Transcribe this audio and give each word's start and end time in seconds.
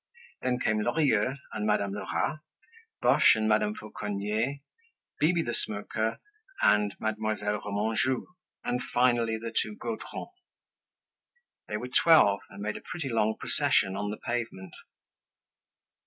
Then 0.41 0.59
came 0.59 0.79
Lorilleux 0.81 1.35
and 1.53 1.67
Madame 1.67 1.93
Lerat, 1.93 2.39
Boche 3.03 3.35
and 3.35 3.47
Madame 3.47 3.75
Fauconnier, 3.75 4.61
Bibi 5.19 5.43
the 5.43 5.53
Smoker 5.53 6.17
and 6.63 6.95
Mademoiselle 6.99 7.61
Remanjou, 7.61 8.25
and 8.63 8.81
finally 8.81 9.37
the 9.37 9.53
two 9.55 9.75
Gaudrons. 9.75 10.31
They 11.67 11.77
were 11.77 11.87
twelve 11.89 12.39
and 12.49 12.63
made 12.63 12.77
a 12.77 12.81
pretty 12.81 13.09
long 13.09 13.37
procession 13.39 13.95
on 13.95 14.09
the 14.09 14.17
pavement. 14.17 14.73